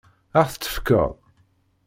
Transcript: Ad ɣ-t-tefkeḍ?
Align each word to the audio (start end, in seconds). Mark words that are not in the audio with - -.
Ad 0.41 0.45
ɣ-t-tefkeḍ? 0.47 1.11